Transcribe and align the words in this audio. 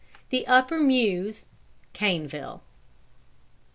THE 0.31 0.47
UPPER 0.47 0.79
MEWS, 0.79 1.45
CANEVILLE. 1.93 2.63